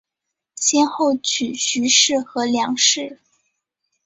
[0.55, 3.19] 先后娶徐氏和梁氏。